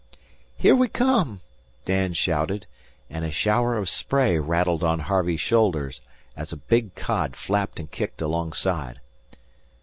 [0.57, 1.41] "Here we come!"
[1.85, 2.65] Dan shouted,
[3.07, 6.01] and a shower of spray rattled on Harvey's shoulders
[6.35, 8.99] as a big cod flapped and kicked alongside.